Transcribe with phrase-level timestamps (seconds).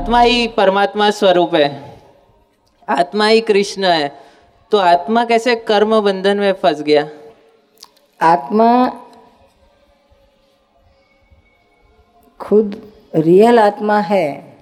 [0.00, 1.98] आत्मा ही परमात्मा स्वरूप है।
[2.88, 4.16] आत्मा ही कृष्ण है।
[4.70, 7.08] तो आत्मा कैसे कर्म बंधन में फंस गया?
[8.22, 8.88] आत्मा
[12.40, 14.56] खुद रियल आत्मा है,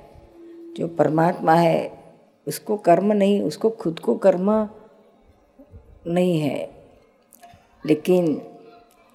[0.77, 2.05] जो परमात्मा है,
[2.49, 4.69] उसको कर्म नहीं, उसको खुद को कर्म
[6.07, 6.71] नहीं है।
[7.87, 8.43] लेकिन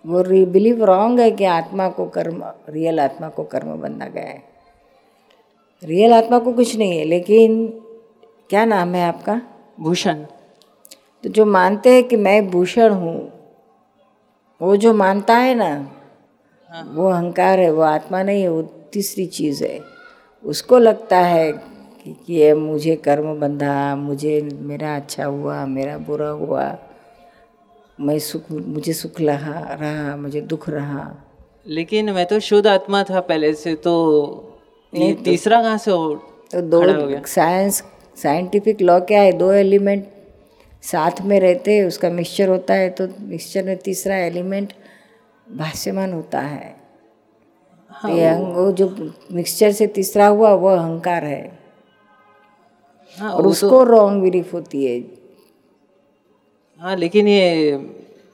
[0.05, 4.52] वो बिलीव रॉन्ग है कि आत्मा को कर्म रियल आत्मा को कर्म बनना गया है।
[5.83, 7.67] रियल आत्मा को कुछ नहीं है लेकिन
[8.49, 9.41] क्या नाम है आपका?
[9.79, 10.23] भूषण।
[11.23, 13.31] तो जो मानते हैं कि मैं भूषण हूँ
[14.61, 15.91] वो जो मानता है ना
[16.69, 18.61] हाँ। वो अहंकार है वो आत्मा नहीं है वो
[18.93, 19.79] तीसरी चीज़ है।
[20.43, 26.29] उसको लगता है कि, कि ये मुझे कर्म बंधा मुझे मेरा अच्छा हुआ मेरा बुरा
[26.29, 26.77] हुआ
[27.99, 31.11] मैं सुख मुझे सुख रहा रहा मुझे दुख रहा।
[31.67, 33.93] लेकिन मैं तो शुद्ध आत्मा था पहले से तो
[34.93, 36.13] नहीं तो, तीसरा कहाँ से हो?
[36.51, 37.83] तो दो साइंस
[38.17, 39.31] साइंटिफिक लॉ क्या है?
[39.31, 40.07] दो एलिमेंट
[40.83, 44.73] साथ में रहते हैं उसका मिक्सचर होता है तो मिक्सचर में तीसरा एलिमेंट
[45.47, 46.75] भाष्यमान होता है।
[47.91, 51.59] हाँ, तो वो जो मिक्सचर से तीसरा हुआ वो अहंकार है।
[53.17, 54.99] हाँ, और उसको तो, रॉन्ग बिलीफ होती है।
[56.81, 57.77] हाँ लेकिन ये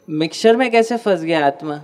[0.09, 1.81] मिक्सचर में कैसे फंस गया आत्मा?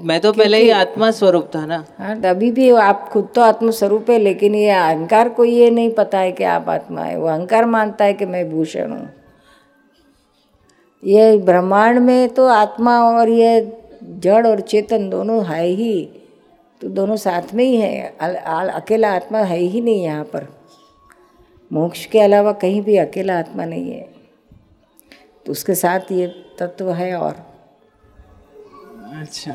[0.00, 3.70] मैं तो पहले ही आत्मा स्वरूप था ना। हाँ अभी भी आप खुद तो आत्म
[3.70, 7.26] स्वरूप है लेकिन ये अहंकार को ये नहीं पता है कि आप आत्मा है। वो
[7.28, 9.08] अहंकार मानता है कि मैं भूषण हूँ।
[11.02, 13.60] ये ब्रह्मांड में तो आत्मा और ये
[14.02, 16.04] जड़ और चेतन दोनों है ही
[16.80, 20.46] तो दोनों साथ में ही है। अकेला आत्मा है ही नहीं यहाँ पर।
[21.70, 24.08] मोक्ष के अलावा कहीं भी अकेला आत्मा नहीं है।
[25.46, 26.26] तो उसके साथ ये
[26.58, 27.44] तत्व है और।
[29.16, 29.52] अच्छा।